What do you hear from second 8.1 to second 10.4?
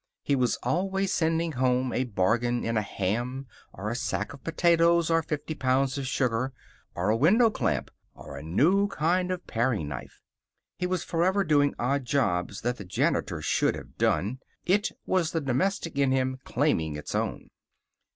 or a new kind of paring knife.